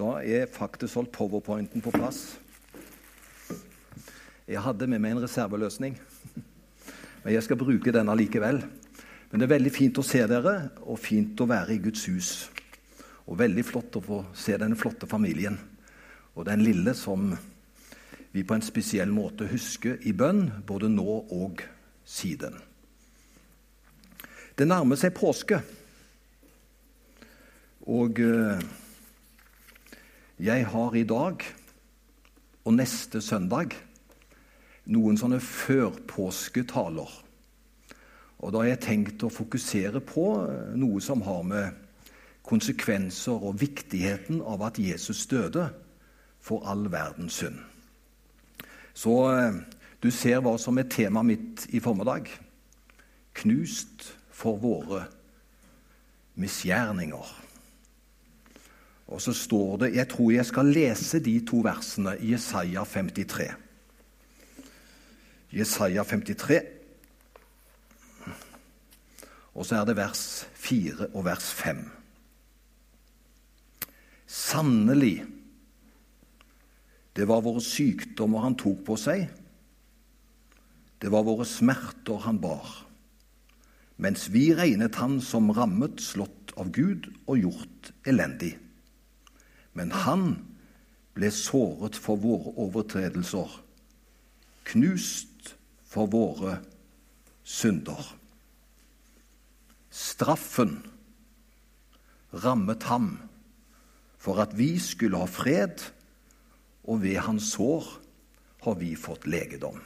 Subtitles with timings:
[0.00, 2.38] Da er faktisk holdt powerpointen på plass.
[4.48, 5.98] Jeg hadde med meg en reserveløsning,
[7.22, 8.62] men jeg skal bruke denne likevel.
[9.30, 10.54] Men det er veldig fint å se dere,
[10.88, 12.32] og fint å være i Guds hus.
[13.28, 15.60] Og veldig flott å få se denne flotte familien.
[16.32, 17.34] Og den lille som
[18.32, 21.60] vi på en spesiell måte husker i bønn, både nå og
[22.08, 22.56] siden.
[24.56, 25.60] Det nærmer seg påske.
[27.90, 28.70] Og eh,
[30.40, 31.42] jeg har i dag
[32.64, 33.74] og neste søndag
[34.90, 37.10] noen sånne førpåsketaler.
[38.40, 41.76] Og da har jeg tenkt å fokusere på eh, noe som har med
[42.46, 45.68] konsekvenser og viktigheten av at Jesus døde
[46.40, 47.60] for all verdens synd.
[48.96, 49.60] Så eh,
[50.00, 52.32] du ser hva som er temaet mitt i formiddag.
[53.36, 55.04] Knust for våre
[56.40, 57.49] misgjerninger.
[59.10, 63.48] Og så står det Jeg tror jeg skal lese de to versene i Jesaja 53.
[65.52, 66.60] Jesaja 53.
[69.54, 71.82] Og så er det vers 4 og vers 5.
[74.30, 75.24] Sannelig,
[77.18, 79.26] det var våre sykdommer han tok på seg.
[81.02, 82.68] Det var våre smerter han bar.
[84.00, 88.54] Mens vi regnet han som rammet, slått av Gud og gjort elendig.
[89.78, 90.24] Men han
[91.14, 93.50] ble såret for våre overtredelser,
[94.70, 95.54] knust
[95.90, 96.58] for våre
[97.44, 98.02] synder.
[99.90, 100.78] Straffen
[102.30, 103.16] rammet ham
[104.20, 105.82] for at vi skulle ha fred,
[106.84, 107.86] og ved hans sår
[108.64, 109.80] har vi fått legedom.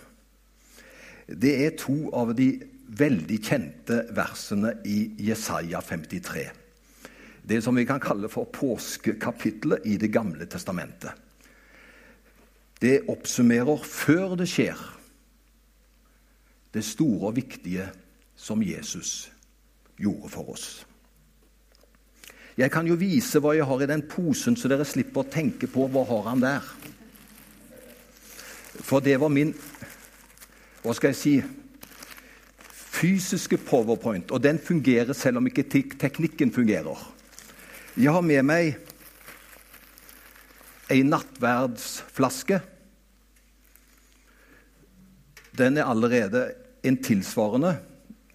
[1.29, 2.51] Det er to av de
[2.85, 6.64] veldig kjente versene i Jesaja 53.
[7.45, 11.13] Det som vi kan kalle for påskekapitlet i Det gamle testamentet.
[12.81, 14.81] Det oppsummerer før det skjer,
[16.75, 17.87] det store og viktige
[18.37, 19.31] som Jesus
[19.97, 20.87] gjorde for oss.
[22.57, 25.67] Jeg kan jo vise hva jeg har i den posen, så dere slipper å tenke
[25.71, 26.69] på hva har han der.
[28.83, 29.55] For det var min
[30.85, 31.35] hva skal jeg si
[32.75, 35.67] fysiske powerpoint, og den fungerer selv om ikke
[35.99, 37.14] teknikken fungerer.
[37.95, 38.73] Jeg har med meg
[40.91, 42.57] ei nattverdsflaske.
[45.55, 46.49] Den er allerede
[46.83, 47.77] en tilsvarende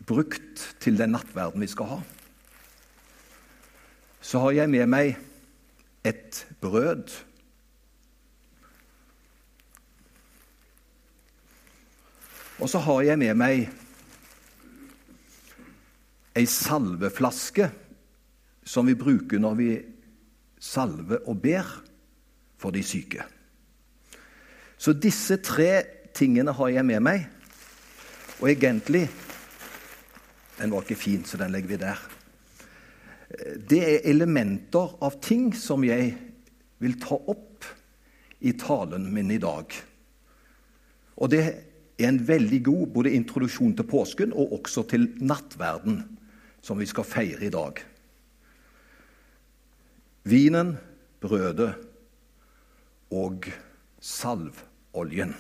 [0.08, 1.98] brukt til den nattverden vi skal ha.
[4.24, 5.20] Så har jeg med meg
[6.08, 7.12] et brød.
[12.64, 13.68] Og så har jeg med meg
[16.40, 17.68] ei salveflaske
[18.70, 19.70] som vi bruker når vi
[20.62, 21.66] salver og ber
[22.60, 23.24] for de syke.
[24.78, 25.72] Så disse tre
[26.16, 27.26] tingene har jeg med meg.
[28.40, 29.10] Og egentlig
[30.60, 32.00] Den var ikke fin, så den legger vi der.
[33.70, 36.10] Det er elementer av ting som jeg
[36.84, 37.64] vil ta opp
[38.44, 39.72] i talen min i dag.
[41.16, 46.02] Og det er en veldig god både introduksjon til påsken og også til nattverden,
[46.60, 47.80] som vi skal feire i dag.
[50.30, 50.76] Vinen,
[51.22, 51.74] brødet
[53.10, 53.48] og
[54.00, 55.34] salvoljen.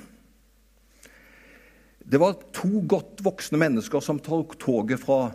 [2.09, 5.29] Det var to godt voksne mennesker som tok toget fra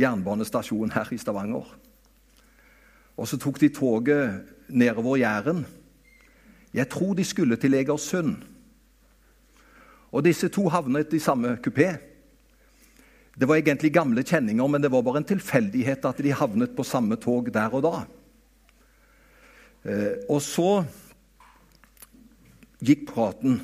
[0.00, 1.66] jernbanestasjonen her i Stavanger.
[3.20, 4.40] Og så tok de toget
[4.72, 5.66] nedover Jæren.
[6.72, 8.40] Jeg tror de skulle til Egersund.
[10.12, 11.92] Og disse to havnet i samme kupé.
[13.36, 16.84] Det var egentlig gamle kjenninger, men det var bare en tilfeldighet at de havnet på
[16.84, 18.04] samme tog der og da.
[19.82, 20.82] Eh, og så
[22.82, 23.60] gikk praten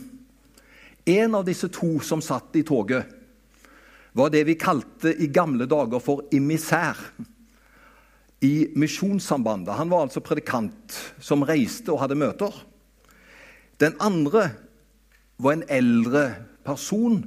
[1.08, 3.06] en av disse to som satt i toget,
[4.12, 6.98] var det vi kalte i gamle dager for emissær
[8.44, 9.76] i Misjonssambandet.
[9.78, 12.52] Han var altså predikant som reiste og hadde møter.
[13.80, 14.50] Den andre
[15.38, 16.24] var en eldre
[16.66, 17.22] person,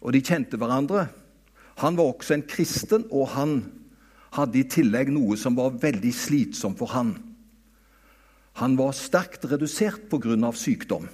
[0.00, 1.08] og de kjente hverandre.
[1.82, 3.58] Han var også en kristen, og han
[4.36, 7.16] hadde i tillegg noe som var veldig slitsomt for han.
[8.60, 10.52] Han var sterkt redusert pga.
[10.52, 11.08] sykdom.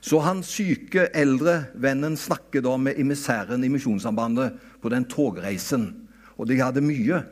[0.00, 6.08] Så han syke, eldre vennen snakket da med emissæren i Misjonssambandet på den togreisen.
[6.36, 7.22] Og de hadde mye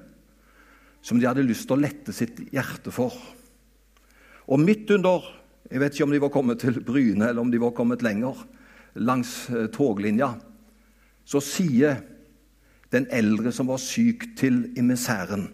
[1.03, 3.13] som de hadde lyst til å lette sitt hjerte for.
[4.49, 5.39] Og midt under
[5.73, 8.37] Jeg vet ikke om de var kommet til Bryne, eller om de var kommet lenger
[9.01, 10.35] langs eh, toglinja.
[11.25, 12.03] Så sier
[12.93, 15.47] den eldre som var syk, til emissæren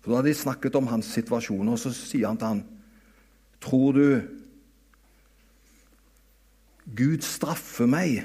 [0.00, 2.62] For Da hadde de snakket om hans situasjon, og så sier han til han,
[3.60, 4.04] Tror du
[6.96, 8.22] Gud straffer meg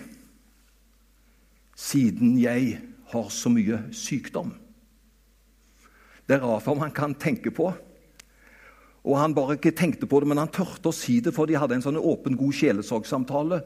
[1.75, 2.77] siden jeg
[3.11, 4.53] har så mye sykdom?
[6.25, 7.67] Det er for han kan tenke på.
[9.05, 11.59] Og han bare ikke tenkte på det, men han tørte å si det, for de
[11.59, 13.59] hadde en sånn åpen, god sjelesorgsamtale.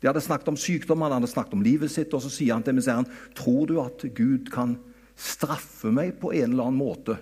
[0.00, 2.64] De hadde snakket om sykdom, han hadde snakket om livet sitt, og så sier han
[2.66, 3.06] til missæren,
[3.38, 4.78] tror du at Gud kan
[5.14, 7.20] straffe meg på en eller annen måte,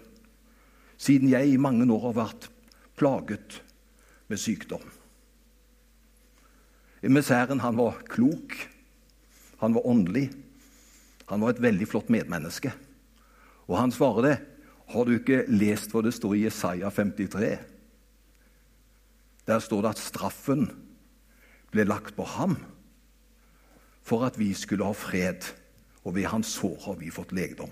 [0.99, 2.49] siden jeg i mange år har vært
[2.99, 3.61] plaget
[4.29, 4.85] med sykdom?
[7.03, 8.57] Emissæren han var klok,
[9.63, 10.29] han var åndelig,
[11.29, 12.73] han var et veldig flott medmenneske.
[13.69, 14.37] Og han svarer det.
[14.89, 17.59] Har du ikke lest hva det står i Jesaja 53?
[19.49, 20.65] Der står det at straffen
[21.73, 22.57] ble lagt på ham
[24.09, 25.45] for at vi skulle ha fred,
[26.09, 27.69] og ved hans sår har vi fått legedom.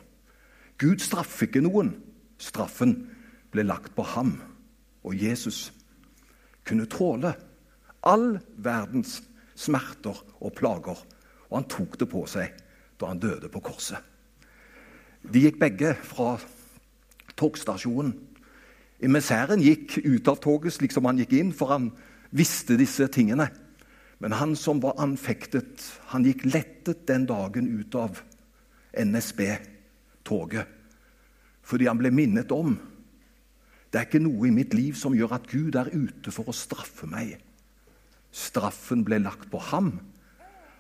[0.77, 1.95] Gud straffer ikke noen.
[2.37, 3.07] Straffen
[3.57, 4.37] ble lagt på ham,
[5.07, 5.71] og Jesus
[6.67, 7.33] kunne tåle
[8.07, 9.23] all verdens
[9.57, 10.99] smerter og plager,
[11.49, 12.53] og han tok det på seg
[13.01, 13.99] da han døde på korset.
[15.27, 16.37] De gikk begge fra
[17.37, 18.13] togstasjonen.
[19.03, 21.91] Emissæren gikk ut av toget slik som han gikk inn, for han
[22.37, 23.49] visste disse tingene.
[24.23, 25.83] Men han som var anfektet,
[26.13, 28.23] han gikk lettet den dagen ut av
[28.97, 30.65] NSB-toget.
[31.67, 32.79] Fordi han ble minnet om
[33.97, 36.53] det er ikke noe i mitt liv som gjør at Gud er ute for å
[36.53, 37.39] straffe meg.
[38.29, 39.95] Straffen ble lagt på ham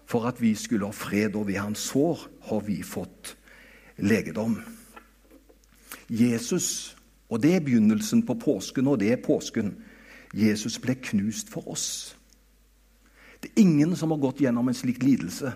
[0.05, 3.33] for at vi skulle ha fred, og ved hans sår har vi fått
[4.05, 4.59] legedom.
[6.13, 6.93] Jesus,
[7.33, 9.73] og det er begynnelsen på påsken, og det er påsken.
[10.37, 11.89] Jesus ble knust for oss.
[13.41, 15.55] Det er ingen som har gått gjennom en slik lidelse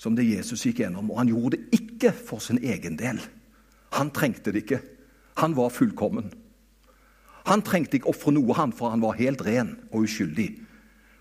[0.00, 1.12] som det Jesus gikk gjennom.
[1.12, 3.20] Og han gjorde det ikke for sin egen del.
[4.00, 4.80] Han trengte det ikke.
[5.40, 6.32] Han var fullkommen.
[7.46, 10.50] Han trengte ikke ofre noe, han, for han var helt ren og uskyldig.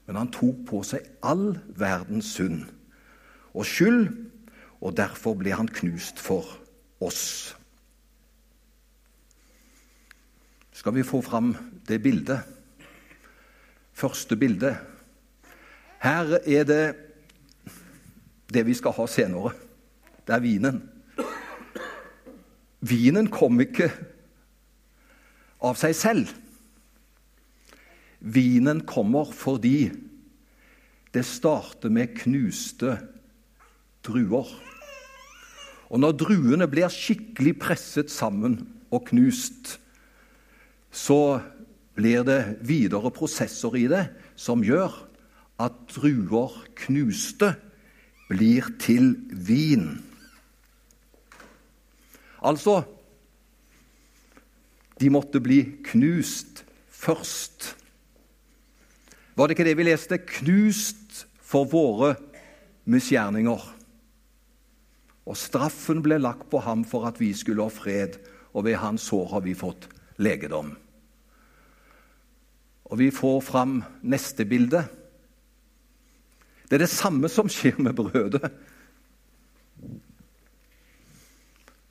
[0.05, 2.65] Men han tok på seg all verdens synd
[3.51, 4.07] og skyld,
[4.81, 6.47] og derfor ble han knust for
[7.03, 7.53] oss.
[10.71, 11.53] Skal vi få fram
[11.87, 12.41] det bildet?
[13.93, 14.71] Første bilde
[16.01, 16.83] her er det
[18.51, 19.51] det vi skal ha senere.
[20.25, 20.81] Det er vinen.
[22.81, 23.91] Vinen kom ikke
[25.61, 26.31] av seg selv.
[28.21, 29.91] Vinen kommer fordi
[31.13, 32.95] det starter med knuste
[34.05, 34.49] druer.
[35.91, 38.61] Og når druene blir skikkelig presset sammen
[38.93, 39.77] og knust,
[40.91, 41.41] så
[41.97, 44.05] blir det videre prosesser i det
[44.39, 44.93] som gjør
[45.61, 47.53] at druer knuste
[48.31, 49.99] blir til vin.
[52.41, 52.81] Altså
[55.01, 57.71] De måtte bli knust først.
[59.33, 60.19] Var det ikke det vi leste?
[60.21, 62.13] Knust for våre
[62.85, 63.63] misgjerninger.
[65.25, 68.19] Og straffen ble lagt på ham for at vi skulle ha fred,
[68.53, 69.87] og ved hans sår har vi fått
[70.21, 70.75] legedom.
[72.91, 74.83] Og vi får fram neste bilde.
[76.67, 78.51] Det er det samme som skjer med brødet.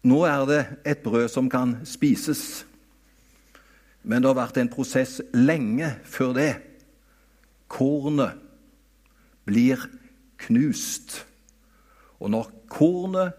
[0.03, 2.65] Nå er det et brød som kan spises,
[4.03, 6.53] men det har vært en prosess lenge før det.
[7.69, 8.39] Kornet
[9.45, 9.83] blir
[10.41, 11.21] knust.
[12.21, 13.37] Og når kornet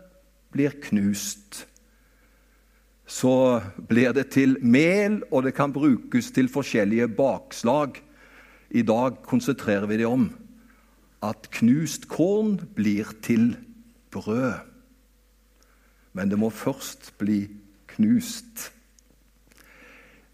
[0.54, 1.66] blir knust,
[3.10, 7.98] så blir det til mel, og det kan brukes til forskjellige bakslag.
[8.70, 10.30] I dag konsentrerer vi det om
[11.26, 13.56] at knust korn blir til
[14.14, 14.71] brød.
[16.14, 17.46] Men det må først bli
[17.94, 18.72] knust.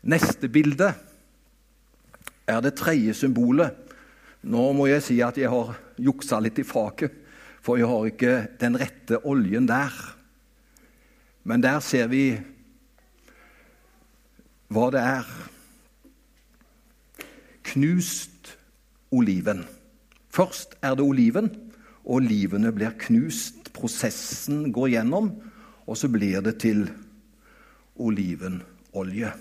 [0.08, 0.94] Neste bilde
[2.48, 3.76] er det tredje symbolet.
[4.48, 7.12] Nå må jeg si at jeg har juksa litt i faket,
[7.62, 9.94] for jeg har ikke den rette oljen der.
[11.48, 12.38] Men der ser vi
[14.72, 15.28] hva det er.
[17.68, 18.56] Knust
[19.12, 19.66] oliven.
[20.32, 21.50] Først er det oliven,
[22.06, 23.56] og olivene blir knust.
[23.78, 25.30] Prosessen går gjennom,
[25.88, 26.92] og så blir det til
[27.96, 29.32] olivenolje.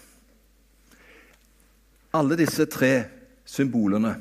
[2.15, 3.05] Alle disse tre
[3.45, 4.17] symbolene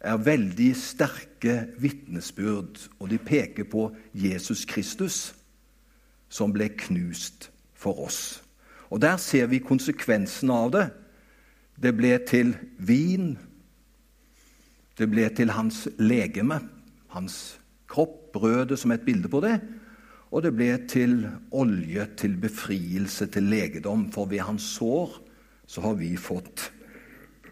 [0.00, 5.34] er veldig sterke vitnesbyrd, og de peker på Jesus Kristus
[6.28, 8.42] som ble knust for oss.
[8.90, 10.90] Og Der ser vi konsekvensen av det.
[11.76, 13.34] Det ble til vin
[14.96, 16.56] Det ble til hans legeme,
[17.12, 19.58] hans kropp, brødet som et bilde på det.
[20.32, 21.18] Og det ble til
[21.52, 24.06] olje, til befrielse, til legedom.
[24.12, 25.18] For ved hans sår
[25.68, 26.70] så har vi fått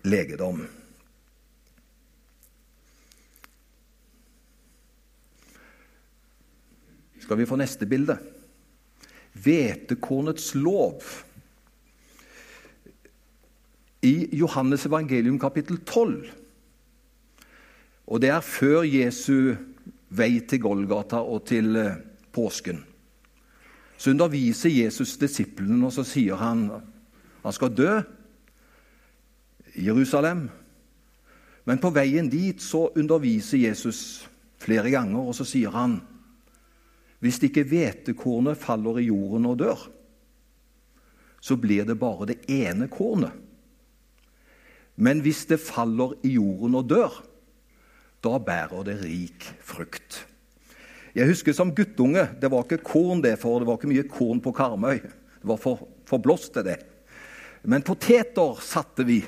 [0.08, 0.64] legedom.
[7.24, 8.18] Skal vi få neste bilde?
[9.44, 11.00] Hvetekornets lov.
[14.04, 16.26] I Johannes evangelium kapittel 12,
[18.06, 19.54] og det er før Jesu
[20.12, 21.96] vei til Golgata og til eh,
[22.34, 22.82] påsken,
[23.96, 26.66] så underviser Jesus disiplene, og så sier han
[27.44, 27.92] han skal dø
[29.74, 30.46] i Jerusalem.
[31.64, 34.28] Men på veien dit så underviser Jesus
[34.60, 35.98] flere ganger, og så sier han
[37.24, 39.86] hvis ikke hvetekornet faller i jorden og dør,
[41.40, 43.32] så blir det bare det ene kornet.
[44.96, 47.16] Men hvis det faller i jorden og dør,
[48.24, 50.22] da bærer det rik frukt.
[51.14, 54.40] Jeg husker som guttunge Det var ikke korn det, for det var ikke mye korn
[54.42, 54.98] på Karmøy.
[54.98, 56.78] Det var for, for blåst det.
[57.62, 59.20] Men poteter satte vi,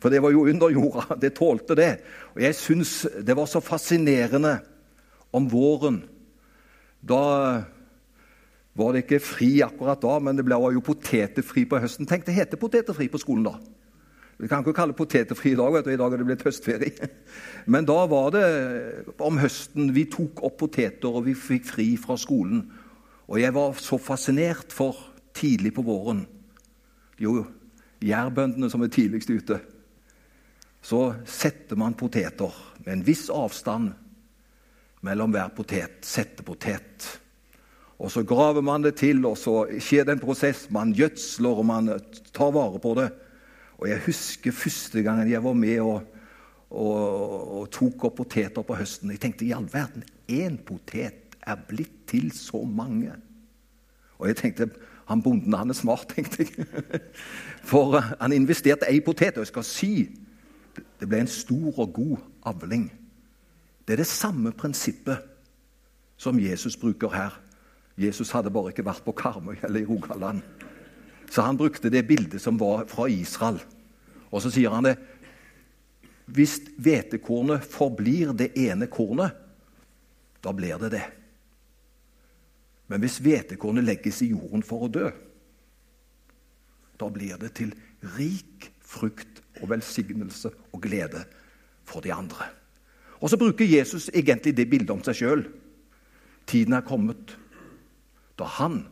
[0.00, 1.16] for det var jo under jorda.
[1.22, 1.92] Det tålte det.
[2.34, 4.58] Og jeg syns det var så fascinerende
[5.32, 6.02] om våren
[7.00, 7.64] da
[8.76, 12.08] var det ikke fri akkurat da, men det ble jo potetfri på høsten.
[12.08, 13.54] Tenk, det heter potetfri på skolen da.
[14.40, 15.90] Vi kan ikke kalle det potetfri i dag, vet du.
[15.92, 17.08] i dag er det blitt høstferie.
[17.72, 18.44] Men da var det
[19.20, 22.64] om høsten vi tok opp poteter, og vi fikk fri fra skolen.
[23.28, 24.96] Og jeg var så fascinert, for
[25.36, 26.24] tidlig på våren
[27.20, 27.44] Jo,
[28.00, 29.60] jærbøndene som er tidligst ute.
[30.80, 33.92] Så setter man poteter med en viss avstand
[35.04, 36.00] mellom hver potet.
[36.00, 37.20] Settepotet.
[38.00, 40.70] Og så graver man det til, og så skjer det en prosess.
[40.72, 41.92] Man gjødsler, og man
[42.32, 43.10] tar vare på det.
[43.80, 46.02] Og jeg husker første gangen jeg var med og,
[46.70, 49.12] og, og tok opp poteter på høsten.
[49.14, 53.14] Jeg tenkte i all verden, én potet er blitt til så mange.
[54.20, 54.68] Og jeg tenkte
[55.10, 56.66] han bonden han er smart, tenkte jeg.
[57.66, 59.40] For han investerte ei potet.
[59.40, 59.92] Og jeg skal si
[61.00, 62.86] det ble en stor og god avling.
[63.88, 65.24] Det er det samme prinsippet
[66.20, 67.40] som Jesus bruker her.
[67.98, 70.44] Jesus hadde bare ikke vært på Karmøy eller i Rogaland.
[71.30, 73.60] Så han brukte det bildet som var fra Israel.
[74.30, 74.96] Og så sier han det
[76.30, 79.34] Hvis hvetekornet forblir det ene kornet,
[80.42, 81.06] da blir det det.
[82.90, 85.10] Men hvis hvetekornet legges i jorden for å dø,
[87.00, 87.74] da blir det til
[88.16, 91.24] rik frukt og velsignelse og glede
[91.86, 92.50] for de andre.
[93.20, 95.44] Og så bruker Jesus egentlig det bildet om seg sjøl.
[96.48, 97.36] Tiden er kommet
[98.40, 98.82] da han,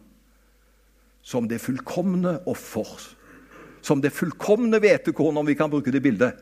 [1.28, 2.88] som det fullkomne offer,
[3.84, 6.38] som det fullkomne hvetekorn, om vi kan bruke det bildet,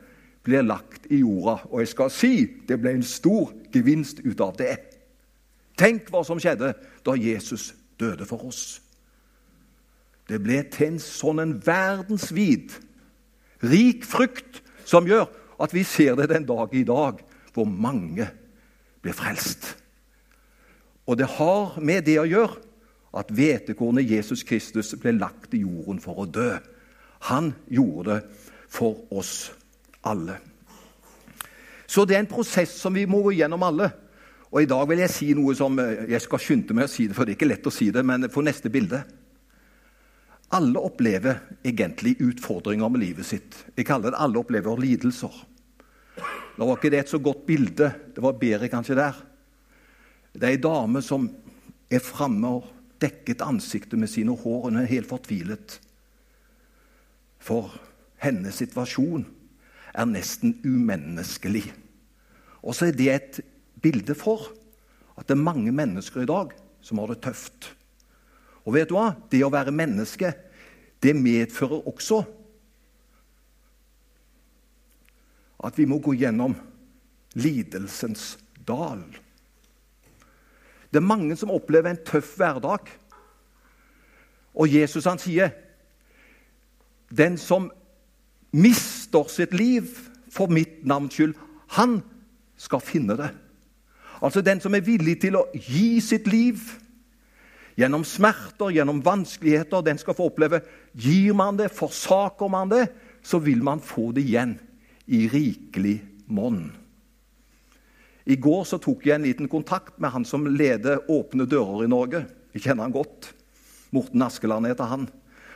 [0.47, 1.59] blir lagt i jorda.
[1.73, 2.35] Og jeg skal si
[2.69, 4.77] det ble en stor gevinst ut av det.
[5.77, 6.71] Tenk hva som skjedde
[7.05, 8.79] da Jesus døde for oss.
[10.27, 12.77] Det ble til en sånn en verdensvid,
[13.67, 15.27] rik frukt som gjør
[15.63, 17.23] at vi ser det den dag i dag
[17.57, 18.29] hvor mange
[19.03, 19.73] blir frelst.
[21.07, 22.66] Og det har med det å gjøre
[23.17, 26.51] at hvetekornet Jesus Kristus ble lagt i jorden for å dø.
[27.31, 28.21] Han gjorde det
[28.73, 29.53] for oss
[30.07, 30.39] alle.
[31.87, 33.91] Så det er en prosess som vi må gå gjennom alle.
[34.51, 37.07] Og i dag vil jeg si noe som eh, Jeg skal skynde meg å si
[37.07, 39.03] det, for det er ikke lett å si det, men for neste bilde.
[40.55, 43.57] Alle opplever egentlig utfordringer med livet sitt.
[43.75, 45.35] Jeg kaller det alle opplever lidelser.
[46.57, 47.91] Nå var ikke det et så godt bilde.
[48.15, 49.19] Det var bedre kanskje der.
[50.37, 51.27] Det er ei dame som
[51.91, 52.71] er framme og
[53.03, 54.69] dekket ansiktet med sine hår.
[54.69, 55.79] Hun er helt fortvilet.
[57.39, 57.75] For
[58.23, 59.27] hennes situasjon
[59.97, 61.69] er nesten umenneskelig.
[62.63, 63.41] Og så er det et
[63.83, 64.49] bilde for
[65.17, 66.53] at det er mange mennesker i dag
[66.85, 67.71] som har det tøft.
[68.67, 69.13] Og vet du hva?
[69.31, 70.33] Det å være menneske,
[71.03, 72.25] det medfører også
[75.67, 76.55] at vi må gå gjennom
[77.37, 78.37] lidelsens
[78.67, 79.03] dal.
[80.91, 82.91] Det er mange som opplever en tøff hverdag.
[84.57, 85.53] Og Jesus han sier
[87.17, 87.69] den som
[88.57, 89.91] mister sitt liv
[90.33, 91.35] for mitt navns skyld,
[91.77, 92.01] han
[92.59, 93.31] skal finne det.
[94.25, 96.63] Altså den som er villig til å gi sitt liv
[97.77, 100.63] gjennom smerter, gjennom vanskeligheter, den skal få oppleve
[100.97, 102.87] Gir man det, forsaker man det,
[103.21, 104.57] så vil man få det igjen
[105.07, 105.99] i rikelig
[106.33, 106.71] monn.
[108.27, 111.91] I går så tok jeg en liten kontakt med han som leder Åpne dører i
[111.91, 112.25] Norge.
[112.57, 113.31] Jeg kjenner han godt.
[113.95, 115.07] Morten Askeland heter han.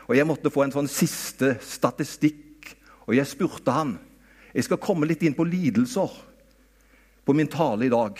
[0.06, 2.70] Og Jeg måtte få en sånn siste statistikk,
[3.06, 3.96] og jeg spurte han.
[4.54, 6.10] Jeg skal komme litt inn på lidelser.
[7.24, 8.16] på min tale i dag.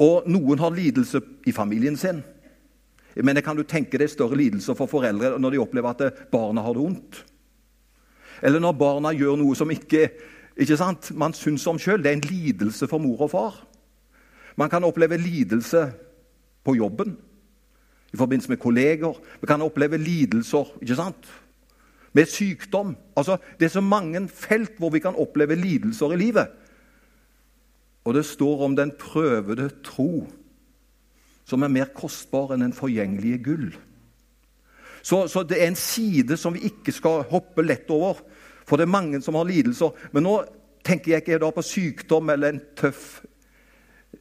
[0.00, 2.22] Og noen har lidelse i familien sin.
[3.16, 6.72] Men kan du tenke deg større lidelser for foreldre når de opplever at barna har
[6.72, 7.18] det vondt?
[8.42, 10.08] Eller når barna gjør noe som ikke,
[10.56, 12.02] ikke sant, man syns om sjøl.
[12.02, 13.62] Det er en lidelse for mor og far.
[14.56, 15.88] Man kan oppleve lidelse
[16.64, 17.16] på jobben,
[18.12, 19.18] i forbindelse med kolleger.
[19.40, 21.32] Vi kan oppleve lidelser ikke sant?
[22.14, 22.96] med sykdom.
[23.16, 26.48] Altså, Det er så mange felt hvor vi kan oppleve lidelser i livet.
[28.04, 30.28] Og det står om den prøvede tro,
[31.44, 33.74] som er mer kostbar enn den forgjengelige gull.
[35.02, 38.22] Så, så, det er en side som vi ikke skal hoppe lett over.
[38.64, 39.92] For det er mange som har lidelser.
[40.12, 40.34] Men nå
[40.84, 43.22] tenker jeg ikke da på sykdom eller en tøff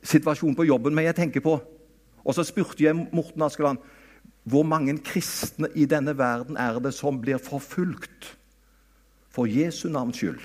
[0.03, 1.59] situasjon på jobben, men jeg tenker på
[2.23, 3.77] Og så spurte jeg Morten Askeland
[4.43, 8.37] hvor mange kristne i denne verden er det som blir forfulgt
[9.31, 10.39] for Jesu navns skyld.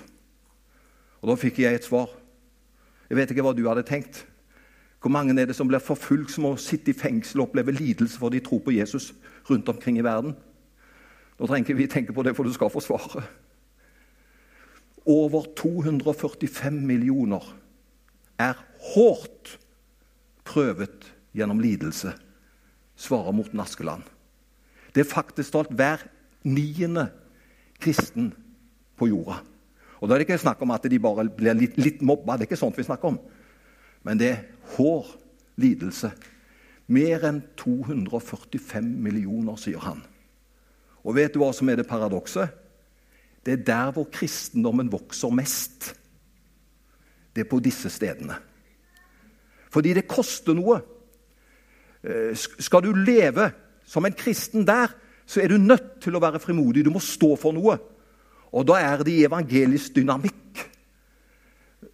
[1.23, 2.09] Og Da fikk jeg et svar.
[3.11, 4.27] Jeg vet ikke hva du hadde tenkt.
[5.01, 8.19] Hvor mange er det som blir forfulgt, som må sitte i fengsel og oppleve lidelse
[8.19, 9.15] for de tror på Jesus
[9.51, 10.35] rundt omkring i verden?
[11.39, 13.23] Nå trenger vi tenke på det, for du skal få svaret.
[15.09, 17.45] Over 245 millioner
[18.39, 18.59] er
[18.93, 19.55] hardt
[20.45, 22.13] prøvet gjennom lidelse,
[22.99, 24.05] svarer Morten Askeland.
[24.93, 26.05] Det er faktisk talt hver
[26.45, 27.09] niende
[27.81, 28.33] kristen
[28.99, 29.41] på jorda.
[29.99, 32.47] Og Da er det ikke snakk om at de bare blir litt, litt mobba, det
[32.47, 33.19] er ikke sånt vi snakker om.
[34.05, 34.45] Men det er
[34.77, 35.09] hår
[35.59, 36.13] lidelse.
[36.87, 40.05] Mer enn 245 millioner, sier han.
[41.05, 42.55] Og vet du hva som er det paradokset?
[43.45, 45.95] Det er der hvor kristendommen vokser mest.
[47.35, 48.37] Det er på disse stedene.
[49.71, 50.81] Fordi det koster noe.
[52.03, 53.51] Eh, skal du leve
[53.89, 54.93] som en kristen der,
[55.27, 56.85] så er du nødt til å være frimodig.
[56.85, 57.77] Du må stå for noe.
[58.53, 60.65] Og da er det i evangelisk dynamikk.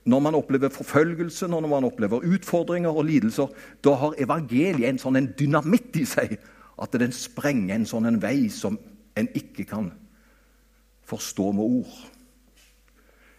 [0.06, 3.50] Når man opplever forfølgelse, når man opplever utfordringer og lidelser,
[3.84, 6.36] da har evangeliet en sånn en dynamitt i seg
[6.82, 8.78] at den sprenger en sånn en vei som
[9.16, 9.90] en ikke kan
[11.08, 11.94] forstå med ord.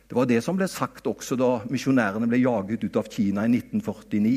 [0.05, 3.51] Det var det som ble sagt også da misjonærene ble jaget ut av Kina i
[3.57, 4.35] 1949.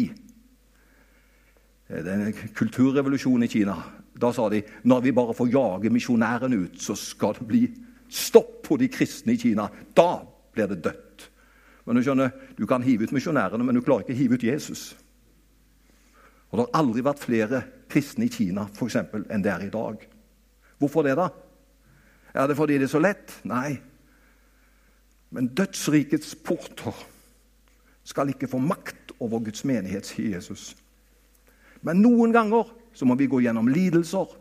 [1.89, 3.77] Det er en kulturrevolusjon i Kina.
[4.19, 7.63] Da sa de når vi bare får jage misjonærene ut, så skal det bli
[8.09, 9.69] stopp på de kristne i Kina.
[9.97, 11.29] Da blir det dødt.
[11.85, 14.45] Men Du skjønner, du kan hive ut misjonærene, men du klarer ikke å hive ut
[14.45, 14.97] Jesus.
[16.51, 19.73] Og Det har aldri vært flere kristne i Kina for eksempel, enn det er i
[19.73, 20.05] dag.
[20.79, 21.31] Hvorfor det, da?
[22.35, 23.33] Er det fordi det er så lett?
[23.49, 23.79] Nei.
[25.31, 26.97] Men dødsrikets porter
[28.09, 30.73] skal ikke få makt over Guds menighet, sier Jesus.
[31.85, 34.33] Men noen ganger så må vi gå gjennom lidelser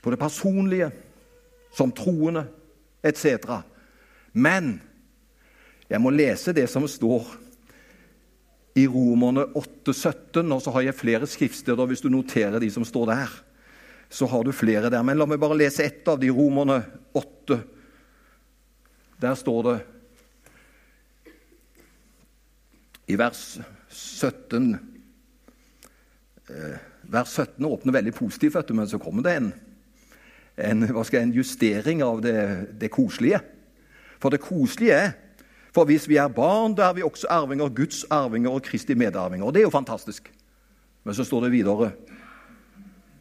[0.00, 0.88] på det personlige,
[1.76, 2.46] som troende,
[3.04, 3.60] etc.
[4.32, 4.78] Men
[5.90, 7.28] jeg må lese det som står
[8.78, 13.10] i Romerne 8,17, og så har jeg flere skriftsteder hvis du noterer de som står
[13.12, 13.36] der.
[14.10, 15.04] Så har du flere der.
[15.06, 16.82] Men la meg bare lese ett av de, Romerne
[17.14, 17.60] åtte.
[19.22, 19.78] Der står det
[23.10, 23.58] i vers
[23.90, 24.78] 17
[26.48, 26.78] eh,
[27.10, 29.48] Vers 17 åpner veldig positivt, men så kommer det en,
[30.62, 32.36] en, jeg, en justering av det,
[32.78, 33.40] det, koselige.
[34.22, 35.10] For det koselige er
[35.70, 39.46] For hvis vi er barn, da er vi også arvinger, Guds arvinger og Kristi medarvinger.
[39.46, 40.26] Og det er jo fantastisk.
[41.06, 41.92] Men så står det videre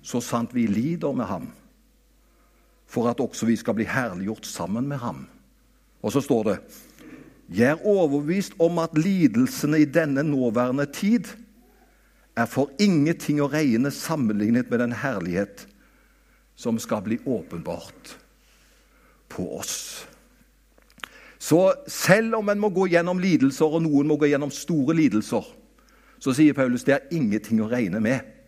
[0.02, 1.50] Så sant vi lider med ham,
[2.90, 5.28] for at også vi skal bli herliggjort sammen med ham.
[6.02, 6.58] Og så står det
[7.50, 11.28] Jeg er overbevist om at lidelsene i denne nåværende tid
[12.38, 15.66] er for ingenting å regne sammenlignet med den herlighet
[16.56, 18.16] som skal bli åpenbart
[19.30, 20.06] på oss.
[21.40, 25.46] Så selv om en må gå gjennom lidelser, og noen må gå gjennom store lidelser,
[26.20, 28.39] så sier Paulus det er ingenting å regne med.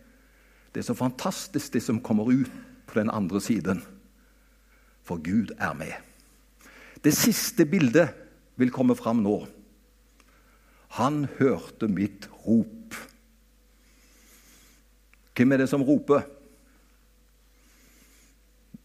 [0.72, 2.50] Det er så fantastisk, det som kommer ut
[2.86, 3.82] på den andre siden.
[5.02, 5.92] For Gud er med.
[7.04, 8.14] Det siste bildet
[8.56, 9.42] vil komme fram nå.
[10.98, 12.96] Han hørte mitt rop.
[15.36, 16.26] Hvem er det som roper?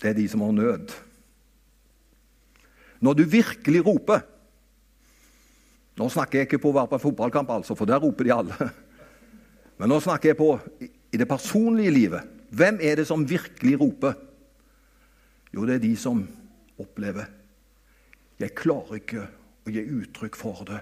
[0.02, 0.94] Det er de som har nød.
[3.00, 4.26] Når du virkelig roper
[5.98, 8.30] Nå snakker jeg ikke på å være på en fotballkamp, altså, for der roper de
[8.30, 8.68] alle.
[9.82, 10.52] Men nå snakker jeg på
[11.12, 12.22] i det personlige livet.
[12.50, 14.14] Hvem er det som virkelig roper?
[15.54, 16.28] Jo, det er de som
[16.78, 17.26] opplever
[18.38, 19.24] Jeg klarer ikke
[19.66, 20.82] å gi uttrykk for det.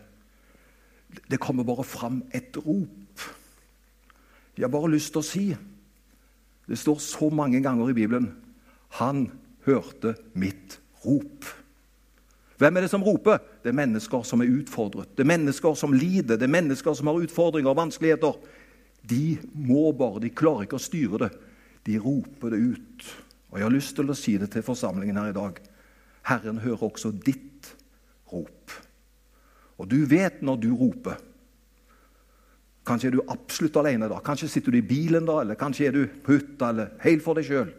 [1.31, 3.23] Det kommer bare fram et rop.
[4.57, 5.45] Jeg har bare lyst til å si
[6.65, 8.33] Det står så mange ganger i Bibelen
[8.95, 9.27] han
[9.65, 11.45] hørte mitt rop.
[12.57, 13.41] Hvem er det som roper?
[13.63, 15.09] Det er mennesker som er utfordret.
[15.17, 16.39] Det er mennesker som lider.
[16.39, 18.37] Det er mennesker som har utfordringer og vanskeligheter.
[19.09, 21.31] De må bare, de klarer ikke å styre det.
[21.85, 23.07] De roper det ut.
[23.51, 25.61] Og Jeg har lyst til å si det til forsamlingen her i dag.
[26.25, 27.69] Herren hører også ditt
[28.31, 28.73] rop.
[29.77, 31.19] Og du vet når du roper.
[32.85, 34.19] Kanskje er du absolutt alene da.
[34.23, 37.37] Kanskje sitter du i bilen da, eller kanskje er du på hytta eller helt for
[37.37, 37.71] deg sjøl.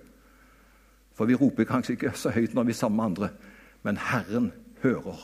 [1.17, 3.31] For vi roper kanskje ikke så høyt når vi er sammen med andre,
[3.87, 4.51] men Herren
[4.83, 5.23] hører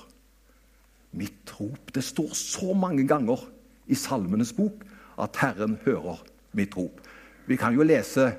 [1.18, 1.90] mitt rop.
[1.94, 3.42] Det står så mange ganger
[3.90, 4.86] i Salmenes bok
[5.20, 6.22] at Herren hører
[6.56, 7.00] mitt rop.
[7.46, 8.30] Vi kan jo lese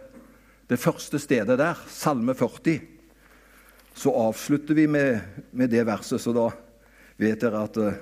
[0.69, 2.79] det første stedet der, Salme 40.
[3.93, 5.19] Så avslutter vi med,
[5.51, 6.47] med det verset, så da
[7.19, 7.99] vet dere at uh,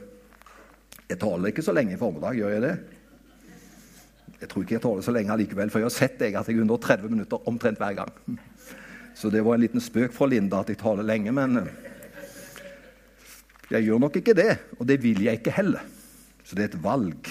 [1.10, 2.75] jeg taler ikke så lenge i formiddag, gjør jeg det?
[4.41, 6.57] Jeg tror ikke jeg taler så lenge allikevel, for jeg har sett deg at jeg
[6.57, 8.15] er under 30 minutter omtrent hver gang.
[9.19, 11.67] Så det var en liten spøk fra Linda at jeg taler lenge, men eh,
[13.75, 14.55] jeg gjør nok ikke det.
[14.79, 15.84] Og det vil jeg ikke heller.
[16.47, 17.29] Så det er et valg.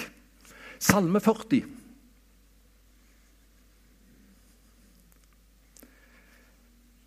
[0.81, 1.61] Salme 40.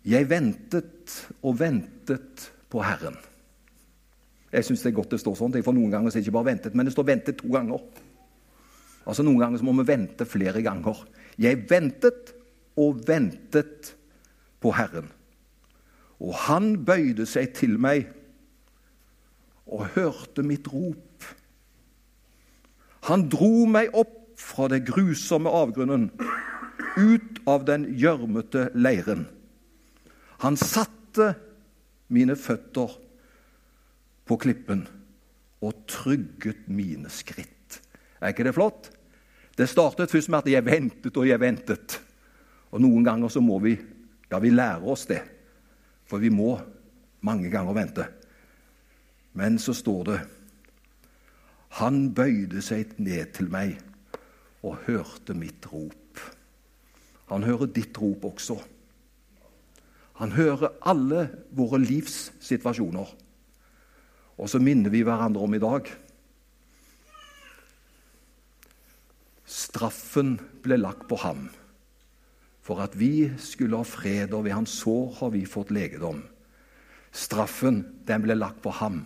[0.04, 3.16] Jeg ventet og ventet på Herren.
[4.54, 5.56] Jeg syns det er godt det står sånn.
[5.64, 7.82] For noen ganger er det ikke bare ventet, men det står 'ventet' to ganger.
[9.04, 10.96] Altså Noen ganger må vi vente flere ganger.
[11.36, 12.32] Jeg ventet
[12.76, 13.94] og ventet
[14.60, 15.10] på Herren.
[16.20, 18.06] Og han bøyde seg til meg
[19.66, 21.26] og hørte mitt rop.
[23.08, 26.08] Han dro meg opp fra det grusomme avgrunnen,
[26.96, 29.26] ut av den gjørmete leiren.
[30.44, 31.32] Han satte
[32.12, 32.92] mine føtter
[34.24, 34.84] på klippen
[35.64, 37.80] og trygget mine skritt.
[38.20, 38.90] Er ikke det flott?
[39.54, 41.98] Det startet først med at jeg ventet og jeg ventet.
[42.74, 43.76] Og noen ganger så må vi
[44.30, 45.20] ja, vi lærer oss det.
[46.08, 46.56] For vi må
[47.24, 48.06] mange ganger vente.
[49.38, 50.18] Men så står det
[51.80, 53.80] Han bøyde seg ned til meg
[54.64, 56.20] og hørte mitt rop.
[57.32, 58.56] Han hører ditt rop også.
[60.20, 63.10] Han hører alle våre livssituasjoner.
[64.38, 65.90] Og så minner vi hverandre om i dag
[69.44, 71.44] Straffen ble lagt på ham
[72.64, 76.22] for at vi skulle ha fred, og ved hans sår har vi fått legedom.
[77.12, 79.02] Straffen, den ble lagt på ham.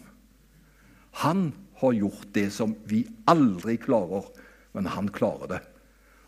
[1.24, 4.26] Han har gjort det som vi aldri klarer,
[4.74, 5.60] men han klarer det.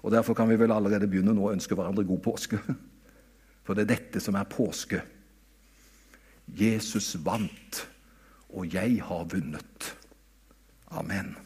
[0.01, 2.61] Og Derfor kan vi vel allerede begynne nå å ønske hverandre god påske.
[3.65, 5.03] For det er dette som er påske.
[6.57, 7.85] Jesus vant,
[8.51, 9.93] og jeg har vunnet.
[10.91, 11.37] Amen.